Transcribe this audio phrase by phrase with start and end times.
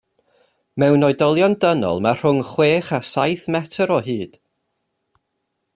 [0.83, 4.41] Mewn oedolion dynol mae rhwng chwech a saith metr o hyd.